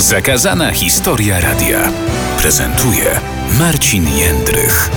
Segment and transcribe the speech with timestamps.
[0.00, 1.92] Zakazana historia radia
[2.38, 3.20] prezentuje
[3.58, 4.90] Marcin Jędrych.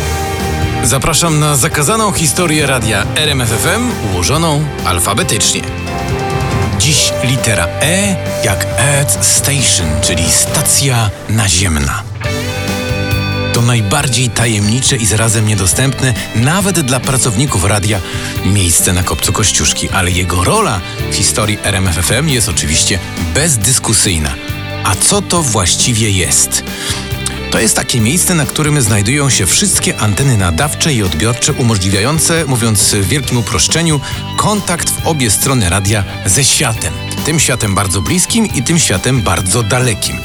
[0.83, 5.62] Zapraszam na zakazaną historię radia RMFFM ułożoną alfabetycznie.
[6.79, 12.04] Dziś litera E jak Earth Station, czyli stacja naziemna.
[13.54, 17.99] To najbardziej tajemnicze i zarazem niedostępne nawet dla pracowników radia
[18.45, 20.81] miejsce na kopcu Kościuszki, ale jego rola
[21.12, 22.99] w historii RMFFM jest oczywiście
[23.34, 24.52] bezdyskusyjna.
[24.83, 26.63] A co to właściwie jest?
[27.51, 32.93] To jest takie miejsce, na którym znajdują się wszystkie anteny nadawcze i odbiorcze umożliwiające, mówiąc
[32.93, 33.99] w wielkim uproszczeniu,
[34.37, 37.02] kontakt w obie strony radia ze światem.
[37.26, 40.17] Tym światem bardzo bliskim i tym światem bardzo dalekim.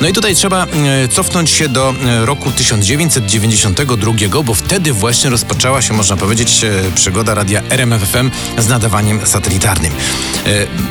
[0.00, 5.82] No i tutaj trzeba e, cofnąć się do e, roku 1992, bo wtedy właśnie rozpoczęła
[5.82, 9.92] się, można powiedzieć, e, przygoda radia RMFFM z nadawaniem satelitarnym.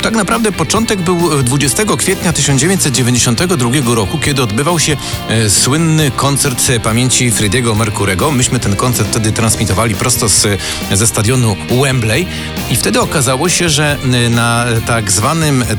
[0.01, 4.97] Tak naprawdę początek był 20 kwietnia 1992 roku, kiedy odbywał się
[5.49, 8.31] słynny koncert pamięci Frediego Mercurego.
[8.31, 10.47] Myśmy ten koncert wtedy transmitowali prosto z,
[10.93, 12.27] ze stadionu Wembley
[12.69, 13.97] i wtedy okazało się, że
[14.29, 15.28] na tak zwanym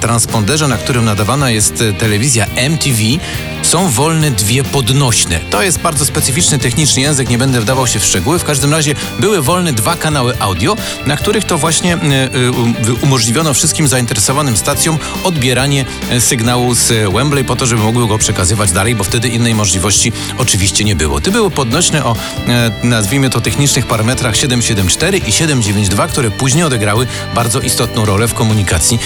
[0.01, 2.99] transponderze, na którym nadawana jest telewizja MTV,
[3.71, 5.41] są wolne dwie podnośne.
[5.51, 8.39] To jest bardzo specyficzny techniczny język, nie będę wdawał się w szczegóły.
[8.39, 11.99] W każdym razie były wolne dwa kanały audio, na których to właśnie
[13.03, 15.85] umożliwiono wszystkim zainteresowanym stacjom odbieranie
[16.19, 20.85] sygnału z Wembley po to, żeby mogły go przekazywać dalej, bo wtedy innej możliwości oczywiście
[20.85, 21.21] nie było.
[21.21, 22.17] Te były podnośne o,
[22.83, 28.99] nazwijmy to, technicznych parametrach 774 i 792, które później odegrały bardzo istotną rolę w komunikacji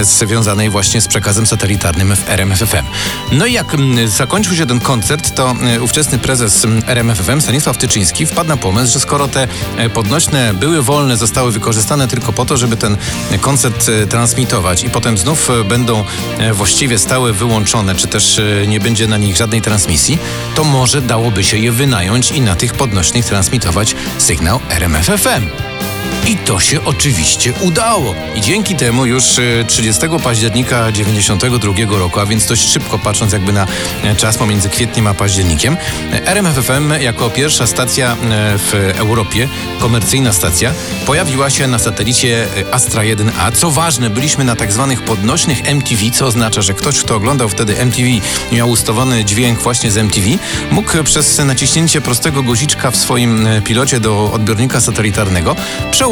[0.00, 2.86] związanej właśnie z przekazem satelitarnym w RMFFM.
[3.32, 3.76] No i jak
[4.08, 9.00] zakończył się ten koncert, to e, ówczesny prezes RMFFM Stanisław Tyczyński wpadł na pomysł, że
[9.00, 12.96] skoro te e, podnośne były wolne, zostały wykorzystane tylko po to, żeby ten
[13.40, 16.04] koncert e, transmitować i potem znów będą
[16.52, 20.18] właściwie stałe wyłączone, czy też nie będzie na nich żadnej transmisji,
[20.54, 25.89] to może dałoby się je wynająć i na tych podnośnych transmitować sygnał RMFFM.
[26.30, 28.14] I to się oczywiście udało.
[28.34, 29.24] I dzięki temu już
[29.66, 33.66] 30 e, października 92 roku, a więc dość szybko patrząc jakby na
[34.04, 35.76] e, czas pomiędzy kwietniem a październikiem,
[36.12, 38.16] e, RMFFM jako pierwsza stacja
[38.58, 39.48] w Europie,
[39.80, 40.72] komercyjna stacja,
[41.06, 43.52] pojawiła się na satelicie Astra 1A.
[43.52, 47.78] Co ważne, byliśmy na tak zwanych podnośnych MTV, co oznacza, że ktoś, kto oglądał wtedy
[47.78, 48.20] MTV i
[48.52, 50.26] miał ustawiony dźwięk właśnie z MTV,
[50.70, 55.56] mógł przez naciśnięcie prostego guziczka w swoim pilocie do odbiornika satelitarnego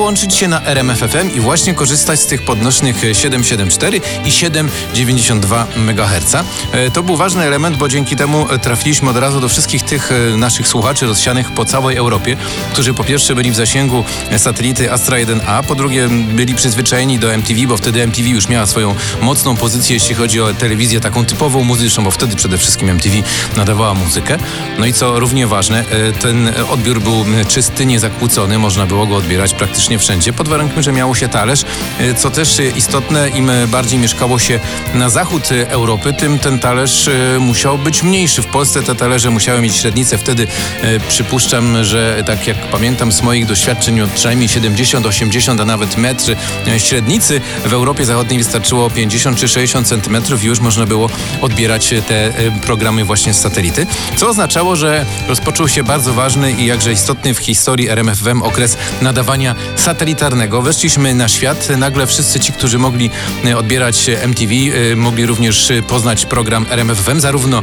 [0.08, 6.34] przełączyć się na RMFFM i właśnie korzystać z tych podnośnych 774 i 792 MHz.
[6.34, 10.36] E, to był ważny element, bo dzięki temu trafiliśmy od razu do wszystkich tych e,
[10.36, 12.36] naszych słuchaczy rozsianych po całej Europie,
[12.72, 14.04] którzy po pierwsze byli w zasięgu
[14.36, 18.94] satelity Astra 1A, po drugie byli przyzwyczajeni do MTV, bo wtedy MTV już miała swoją
[19.20, 23.16] mocną pozycję, jeśli chodzi o telewizję taką typową muzyczną, bo wtedy przede wszystkim MTV
[23.56, 24.38] nadawała muzykę.
[24.78, 29.54] No i co równie ważne, e, ten odbiór był czysty, niezakłócony, można było go odbierać
[29.54, 31.64] praktycznie praktycznie wszędzie, pod warunkiem, że miało się talerz,
[32.00, 34.60] y, co też istotne, im bardziej mieszkało się
[34.94, 38.42] na zachód Europy, tym ten talerz y, musiał być mniejszy.
[38.42, 43.22] W Polsce te talerze musiały mieć średnicę, wtedy y, przypuszczam, że tak jak pamiętam z
[43.22, 46.36] moich doświadczeń, przynajmniej 70, 80, a nawet metr
[46.78, 51.10] średnicy w Europie Zachodniej wystarczyło 50 czy 60 centymetrów i już można było
[51.40, 52.32] odbierać te
[52.62, 53.86] programy właśnie z satelity,
[54.16, 59.54] co oznaczało, że rozpoczął się bardzo ważny i jakże istotny w historii RMFWM okres nadawania
[59.80, 60.62] satelitarnego.
[60.62, 61.68] Weszliśmy na świat.
[61.76, 63.10] Nagle wszyscy ci, którzy mogli
[63.44, 67.62] e, odbierać MTV, e, mogli również e, poznać program RMFFM, zarówno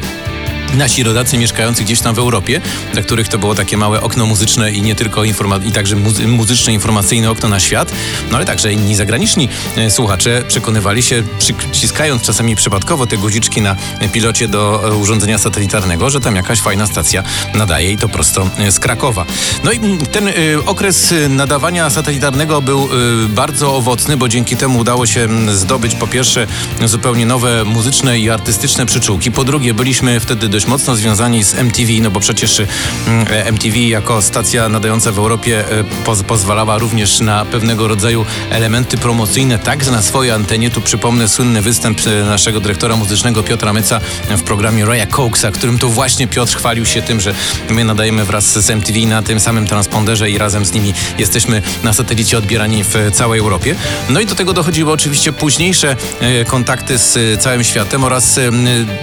[0.76, 2.62] nasi rodacy mieszkający gdzieś tam w Europie,
[2.94, 6.28] dla których to było takie małe okno muzyczne i nie tylko informa- i także muzy-
[6.28, 7.92] muzyczne, informacyjne okno na świat,
[8.32, 11.24] no ale także inni zagraniczni e, słuchacze przekonywali się,
[11.72, 13.76] przyciskając czasami przypadkowo te guziczki na
[14.14, 18.72] pilocie do e, urządzenia satelitarnego, że tam jakaś fajna stacja nadaje i to prosto e,
[18.72, 19.26] z Krakowa.
[19.64, 19.80] No i
[20.12, 20.30] ten
[20.66, 22.90] okres nadawania satelitarnego był
[23.30, 26.48] bardzo owocny, bo dzięki temu udało się zdobyć po pierwsze
[26.86, 31.92] zupełnie nowe muzyczne i artystyczne przyczółki, po drugie byliśmy wtedy dość mocno związani z MTV,
[32.02, 32.62] no bo przecież
[33.08, 38.98] mm, MTV jako stacja nadająca w Europie e, poz pozwalała również na pewnego rodzaju elementy
[38.98, 40.70] promocyjne, także na swojej antenie.
[40.70, 45.80] Tu przypomnę słynny występ e, naszego dyrektora muzycznego Piotra Myca w programie Roya Cokesa, którym
[45.80, 47.34] to właśnie Piotr chwalił się tym, że
[47.70, 51.94] my nadajemy wraz z MTV na tym samym transponderze i razem z nimi jesteśmy na
[51.94, 53.76] satelicie odbierani w całej Europie.
[54.10, 58.40] No i do tego dochodziły oczywiście późniejsze e, kontakty z całym światem oraz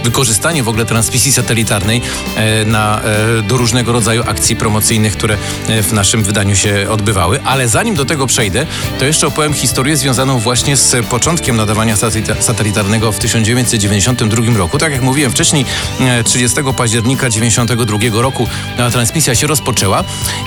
[0.03, 2.01] wykorzystanie w ogóle transmisji satelitarnej satelitarnej
[2.35, 7.39] e, na, e, do różnego rodzaju akcji promocyjnych, które e, w naszym wydaniu się odbywały.
[7.45, 8.65] Ale zanim do tego przejdę,
[8.99, 14.77] to jeszcze opowiem historię związaną właśnie z początkiem nadawania satelita- satelitarnego w 1992 roku.
[14.77, 15.65] Tak jak mówiłem wcześniej,
[15.99, 18.47] e, 30 października 1992 roku
[18.91, 20.03] transmisja się rozpoczęła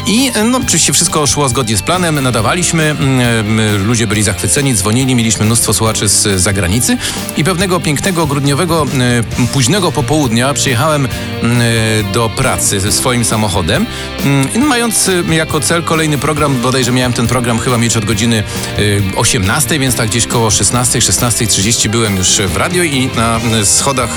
[0.07, 2.97] i no, oczywiście wszystko szło zgodnie z planem, nadawaliśmy,
[3.79, 6.97] ludzie byli zachwyceni, dzwonili, mieliśmy mnóstwo słuchaczy z zagranicy
[7.37, 8.87] i pewnego pięknego grudniowego
[9.53, 11.11] późnego popołudnia przyjechałem mm,
[11.61, 13.87] e, do pracy swoim samochodem,
[14.25, 18.43] mm, mając e, jako cel kolejny program, bodajże miałem ten program chyba mieć od godziny
[18.79, 24.17] e, 18, więc tak gdzieś koło 16, 16.30 byłem już w radio i na schodach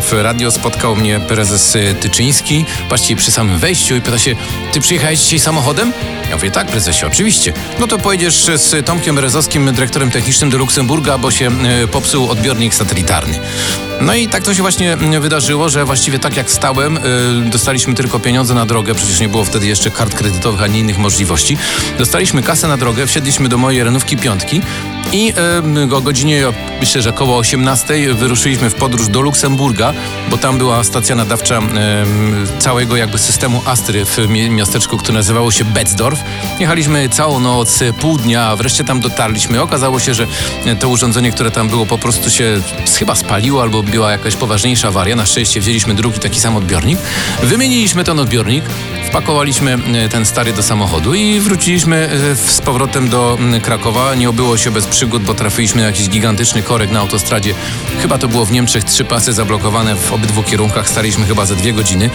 [0.00, 4.36] w radio spotkał mnie prezes Tyczyński, właściwie przy samym wejściu i pyta się,
[4.72, 5.92] ty przyjechałeś dzisiaj samochodem?
[6.30, 7.52] Ja mówię, tak prezesie, oczywiście.
[7.78, 11.50] No to pojedziesz z Tomkiem Berezowskim, dyrektorem technicznym do Luksemburga, bo się
[11.92, 13.38] popsuł odbiornik satelitarny.
[14.00, 17.00] No i tak to się właśnie wydarzyło, że właściwie tak jak stałem, y,
[17.50, 21.56] dostaliśmy tylko pieniądze na drogę, przecież nie było wtedy jeszcze kart kredytowych ani innych możliwości.
[21.98, 24.60] Dostaliśmy kasę na drogę, wsiedliśmy do mojej renówki piątki
[25.12, 25.32] i
[25.90, 26.42] y, o godzinie,
[26.80, 29.92] myślę, że około 18 wyruszyliśmy w podróż do Luksemburga,
[30.30, 31.62] bo tam była stacja nadawcza y,
[32.58, 36.20] całego jakby systemu Astry w mi- miasteczku, które nazywało się Betzdorf.
[36.58, 39.62] Jechaliśmy całą noc, pół dnia, wreszcie tam dotarliśmy.
[39.62, 40.26] Okazało się, że
[40.80, 42.60] to urządzenie, które tam było, po prostu się
[42.98, 45.16] chyba spaliło albo była jakaś poważniejsza awaria.
[45.16, 46.98] Na szczęście wzięliśmy drugi taki sam odbiornik.
[47.42, 48.64] Wymieniliśmy ten odbiornik,
[49.06, 54.14] wpakowaliśmy e, ten stary do samochodu i wróciliśmy e, z powrotem do Krakowa.
[54.14, 57.54] Nie obyło się bez przygód, bo trafiliśmy na jakiś gigantyczny korek na autostradzie.
[58.02, 60.88] Chyba to było w Niemczech, trzy pasy zablokowane w obydwu kierunkach.
[60.88, 62.10] Staliśmy chyba za dwie godziny,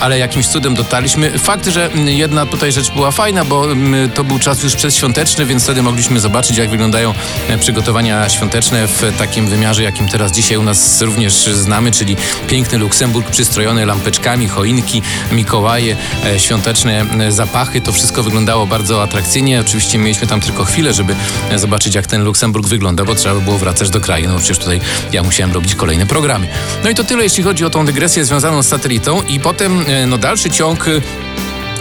[0.00, 1.38] ale jakimś cudem dotarliśmy.
[1.38, 3.66] Fakt, że jedna tutaj rzecz była fajna, bo
[4.14, 7.14] to był czas już przedświąteczny, więc wtedy mogliśmy zobaczyć, jak wyglądają
[7.48, 12.16] e, przygotowania świąteczne w takim wymiarze, jakim teraz dzisiaj u nas również znamy, czyli
[12.48, 17.80] piękny Luksemburg przystrojony lampeczkami, choinki, Mikołaje, e, świąteczne e, zapachy.
[17.80, 19.60] To wszystko wyglądało bardzo atrakcyjnie.
[19.60, 21.14] Oczywiście mieliśmy tam tylko chwilę, żeby
[21.50, 24.28] e, zobaczyć, jak ten Luksemburg wygląda, bo trzeba by było wracać do kraju.
[24.28, 24.80] No przecież tutaj
[25.12, 26.48] ja musiałem robić kolejne programy.
[26.84, 30.18] No i to tyle, jeśli chodzi o tą dygresję związaną z satelitą i potem no
[30.18, 30.86] dalszy ciąg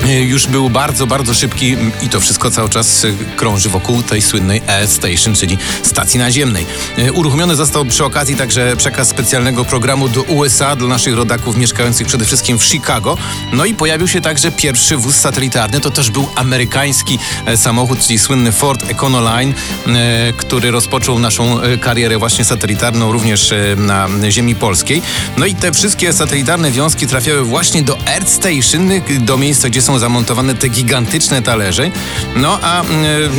[0.07, 4.61] już był bardzo, bardzo szybki i to wszystko cały czas y, krąży wokół tej słynnej
[4.67, 6.65] Earth Station, czyli stacji naziemnej.
[6.99, 12.07] Y, Uruchomiony został przy okazji także przekaz specjalnego programu do USA dla naszych rodaków mieszkających
[12.07, 13.17] przede wszystkim w Chicago.
[13.53, 15.79] No i pojawił się także pierwszy wóz satelitarny.
[15.79, 19.53] To też był amerykański e, samochód, czyli słynny Ford Econoline,
[19.87, 25.01] e, który rozpoczął naszą e, karierę właśnie satelitarną również e, na ziemi polskiej.
[25.37, 29.88] No i te wszystkie satelitarne wiązki trafiały właśnie do Earth Station, do miejsca, gdzie są
[29.97, 31.91] zamontowane te gigantyczne talerze.
[32.35, 32.85] No a y,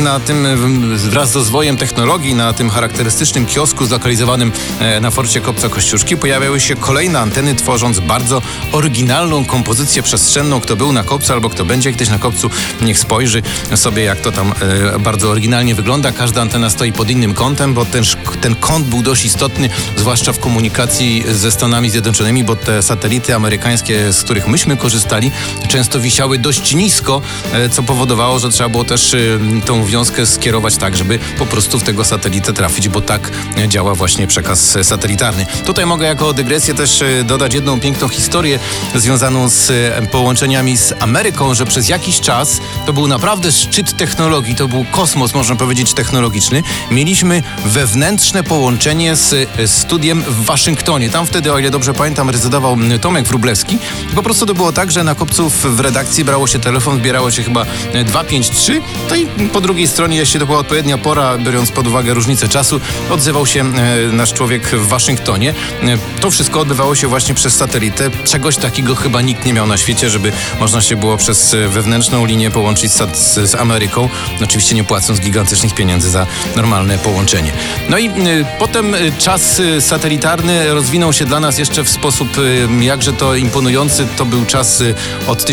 [0.03, 5.41] na tym y, wraz z rozwojem technologii, na tym charakterystycznym kiosku zlokalizowanym e, na forcie
[5.41, 10.61] Kopca Kościuszki pojawiały się kolejne anteny, tworząc bardzo oryginalną kompozycję przestrzenną.
[10.61, 12.49] Kto był na Kopcu albo kto będzie kiedyś na Kopcu,
[12.81, 13.41] niech spojrzy
[13.75, 14.53] sobie, jak to tam
[14.95, 16.11] e, bardzo oryginalnie wygląda.
[16.11, 18.03] Każda antena stoi pod innym kątem, bo ten,
[18.41, 24.13] ten kąt był dość istotny, zwłaszcza w komunikacji ze Stanami Zjednoczonymi, bo te satelity amerykańskie,
[24.13, 25.31] z których myśmy korzystali,
[25.67, 27.21] często wisiały dość nisko,
[27.53, 29.17] e, co powodowało, że trzeba było też e,
[29.65, 33.31] tą wiązkę skierować tak, żeby po prostu w tego satelitę trafić, bo tak
[33.67, 35.45] działa właśnie przekaz satelitarny.
[35.65, 38.59] Tutaj mogę jako dygresję też e, dodać jedną piękną historię
[38.95, 39.71] związaną z
[40.11, 45.33] połączeniami z Ameryką, że przez jakiś czas to był naprawdę szczyt technologii, to był kosmos,
[45.33, 46.63] można powiedzieć, technologiczny.
[46.91, 51.09] Mieliśmy wewnętrzne połączenie z studiem w Waszyngtonie.
[51.09, 53.77] Tam wtedy, o ile dobrze pamiętam, rezydował Tomek Wróblewski.
[54.15, 57.43] Po prostu to było tak, że na kopców w redakcji brało się telefon, zbierało się
[57.43, 61.87] chyba e, 253, to i po drugiej stronie, jeśli to była odpowiednia pora, biorąc pod
[61.87, 65.53] uwagę różnicę czasu, odzywał się e, nasz człowiek w Waszyngtonie.
[65.83, 68.09] E, To wszystko odbywało się właśnie przez satelitę.
[68.23, 72.25] Czegoś takiego chyba nikt nie miał na świecie, żeby można się było przez e, wewnętrzną
[72.25, 74.09] linię połączyć z, Ameryką,
[74.43, 77.51] oczywiście nie płacąc gigantycznych pieniędzy za normalne połączenie.
[77.89, 78.11] No i e,
[78.59, 83.35] potem e, czas e, satelitarny rozwinął się dla nas jeszcze w sposób e, jakże to
[83.35, 84.07] imponujący.
[84.17, 84.93] To był czas e,
[85.27, 85.45] od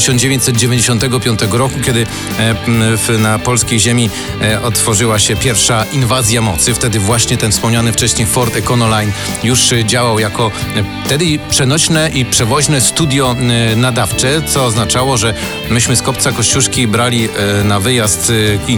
[0.76, 2.06] 1995 roku, kiedy
[2.38, 4.10] e, na polskiej ziemi
[4.42, 6.74] e, otworzyła się pierwsza inwazja mocy.
[6.74, 12.80] Wtedy właśnie ten wspomniany wcześniej Ford Econoline już działał jako e, wtedy wtedy i przewoźne
[12.80, 13.36] studio
[13.76, 15.34] nadawcze, co oznaczało, że
[15.70, 17.28] myśmy z Kopca Kościuszki brali
[17.64, 18.32] na wyjazd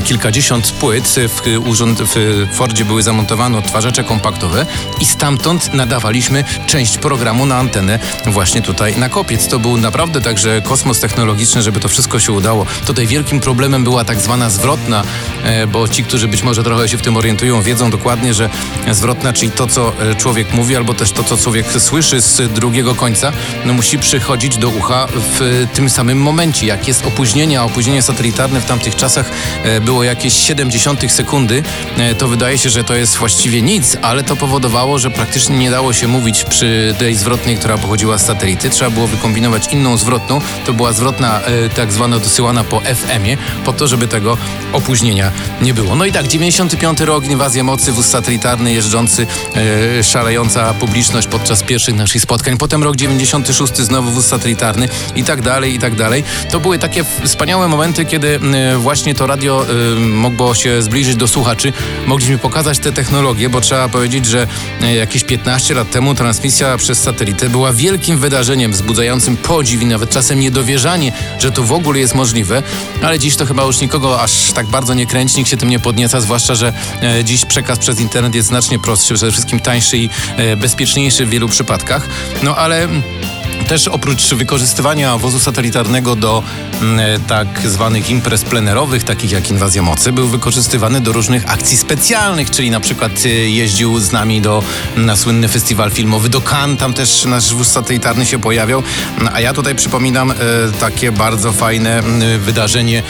[0.05, 1.17] kilkadziesiąt płyt.
[1.29, 4.67] W, urząd, w Fordzie były zamontowane odtwarzacze kompaktowe
[5.01, 9.49] i stamtąd nadawaliśmy część programu na antenę właśnie tutaj na Kopiec.
[9.49, 12.67] To był naprawdę także kosmos technologiczny, żeby to wszystko się udało.
[12.87, 15.05] Tutaj wielkim problemem była tak zwana zwrotna,
[15.45, 18.51] e, bo ci, którzy być może trochę się w tym orientują, wiedzą dokładnie, że
[18.91, 22.95] zwrotna, czyli to, co e, człowiek mówi, albo też to, co człowiek słyszy z drugiego
[22.95, 23.33] końca,
[23.65, 25.07] no musi przychodzić do ucha
[25.39, 26.67] w tym samym momencie.
[26.67, 29.31] Jak jest opóźnienie, a opóźnienie satelitarne w tamtych czasach
[29.65, 31.63] e, było jakieś 70 sekundy,
[31.97, 35.71] e, to wydaje się, że to jest właściwie nic, ale to powodowało, że praktycznie nie
[35.71, 38.71] dało się mówić przy tej zwrotnej, która pochodziła z satelity.
[38.71, 40.41] Trzeba było wykombinować inną zwrotną.
[40.67, 44.37] To była zwrotna e, tak zwana dosyłana po FM-ie, po to, żeby tego
[44.73, 45.97] opóźnienia nie było.
[45.97, 49.27] No i tak, 95 rok, inwazja mocy, wóz satelitarny jeżdżący,
[49.99, 52.57] e, szalejąca publiczność podczas pierwszych naszych spotkań.
[52.57, 56.25] Potem rok 96 znowu wóz satelitarny i tak dalej, i tak dalej.
[56.51, 61.29] To były takie wspaniałe momenty, kiedy e, właśnie to radio e, mogło się zbliżyć do
[61.29, 61.73] słuchaczy.
[62.07, 64.47] Mogliśmy pokazać te technologie, bo trzeba powiedzieć, że
[64.83, 70.11] e, jakieś 15 lat temu transmisja przez satelitę była wielkim wydarzeniem, wzbudzającym podziw i nawet
[70.11, 72.63] czasem niedowierzanie, że to w ogóle jest możliwe,
[73.03, 75.79] ale dziś to chyba już nikogo aż tak bardzo nie kręci, nikt się tym nie
[75.79, 80.11] podnieca, zwłaszcza, że e, dziś przekaz przez internet jest znacznie prostszy, przede wszystkim tańszy i
[80.37, 82.09] e, bezpieczniejszy w wielu przypadkach.
[82.43, 82.89] No ale
[83.69, 86.43] też oprócz wykorzystywania wozu satelitarnego do
[86.83, 91.77] mm, e, tak zwanych imprez plenerowych, takich jak Inwazja Mocy, był wykorzystywany do różnych akcji
[91.77, 94.63] specjalnych, czyli na przykład e, jeździł z nami do,
[94.97, 98.83] na słynny festiwal filmowy do Cannes, tam też nasz wóz satelitarny się pojawiał,
[99.33, 100.35] a ja tutaj przypominam e,
[100.81, 103.03] takie bardzo fajne mm, wydarzenie,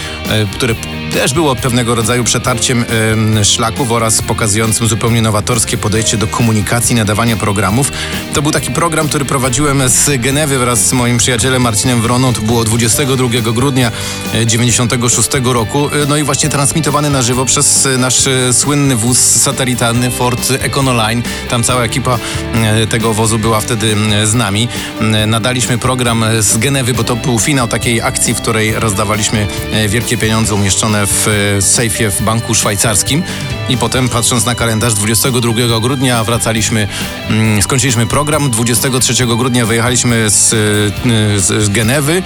[0.52, 0.74] które
[1.12, 7.36] też było pewnego rodzaju przetarciem em, szlaków oraz pokazującym zupełnie nowatorskie podejście do komunikacji, nadawania
[7.36, 7.92] programów.
[8.34, 12.32] To był taki program, który prowadziłem z Genewy wraz z moim przyjacielem Marcinem Wroną.
[12.32, 13.92] To było 22 grudnia
[14.34, 15.88] e, 96 roku.
[15.88, 20.50] E, No i właśnie transmitowany na żywo przez e, nasz e, słynny wóz satelitarny Ford
[20.50, 21.22] Econoline.
[21.48, 22.18] Tam cała ekipa
[22.54, 24.68] e, tego wozu była wtedy z nami.
[25.26, 29.88] Nadaliśmy program e, z Genewy, bo to był finał takiej akcji, w której rozdawaliśmy e,
[29.88, 31.28] wielkie pieniądze umieszczone w
[31.58, 33.22] e, sejfie w banku szwajcarskim.
[33.70, 36.88] I potem, patrząc na kalendarz, 22 grudnia wracaliśmy,
[37.28, 38.50] mm, skończyliśmy program.
[38.50, 42.22] 23 grudnia wyjechaliśmy z, e, z, z Genewy.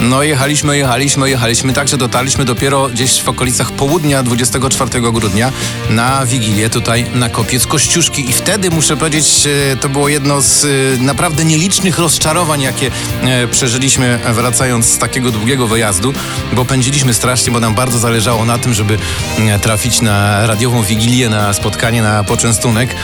[0.00, 5.52] No jechaliśmy, jechaliśmy, jechaliśmy, tak, że dotarliśmy dopiero gdzieś w okolicach południa 24 grudnia
[5.90, 10.64] na Wigilię tutaj na Kopiec Kościuszki i wtedy muszę powiedzieć, e, to było jedno z
[10.64, 12.90] e, naprawdę nielicznych rozczarowań, jakie
[13.22, 16.12] e, przeżyliśmy wracając z takiego długiego wyjazdu,
[16.52, 18.98] bo pędziliśmy strasznie, bo nam bardzo zależało na tym, żeby
[19.38, 22.94] mm, trafić na radiową Wigilię, na spotkanie, na poczęstunek.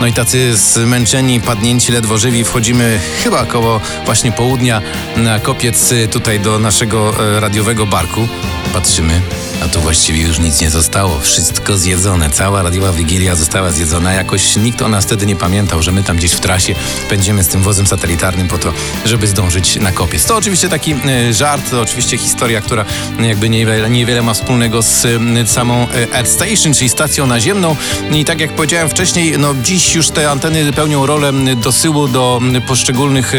[0.00, 4.82] No i tacy zmęczeni, padnięci, ledwo żywi wchodzimy chyba koło właśnie południa
[5.16, 8.28] na Kopiec y, tutaj do naszego e, radiowego barku.
[8.72, 9.20] Patrzymy,
[9.64, 11.20] a tu właściwie już nic nie zostało.
[11.20, 12.30] Wszystko zjedzone.
[12.30, 14.12] Cała radiowa Wigilia została zjedzona.
[14.12, 16.74] Jakoś nikt o nas wtedy nie pamiętał, że my tam gdzieś w trasie
[17.08, 18.72] pędzimy z tym wozem satelitarnym po to,
[19.04, 20.24] żeby zdążyć na kopiec.
[20.24, 22.84] To oczywiście taki e, żart, to oczywiście historia, która
[23.20, 27.76] jakby niewiele, niewiele ma wspólnego z e, samą e, Earth Station, czyli stacją naziemną.
[28.12, 33.32] I tak jak powiedziałem wcześniej, no dziś już te anteny pełnią rolę dosyłu do poszczególnych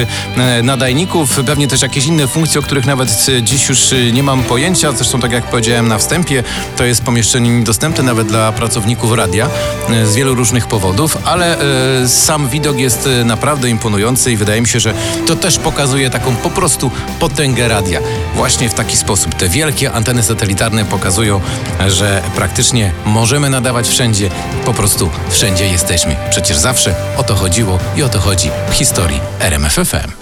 [0.64, 1.40] nadajników.
[1.46, 3.80] Pewnie też jakieś inne funkcje, o których nawet dziś już
[4.14, 4.92] nie mam pojęcia.
[4.92, 6.11] Zresztą tak jak powiedziałem na wstępie,
[6.78, 9.50] to jest pomieszczenie niedostępne nawet dla pracowników radia
[9.90, 11.58] e, z wielu różnych powodów, ale
[12.04, 14.94] e, sam widok jest e, naprawdę imponujący i wydaje mi się, że
[15.28, 18.00] to też pokazuje taką po prostu potęgę radia.
[18.36, 19.36] Właśnie w taki sposób.
[19.36, 21.42] Te wielkie anteny satelitarne pokazują,
[21.88, 24.30] że praktycznie możemy nadawać wszędzie,
[24.66, 26.16] po prostu wszędzie jesteśmy.
[26.30, 30.21] Przecież zawsze o to chodziło i o to chodzi w historii RMFFM.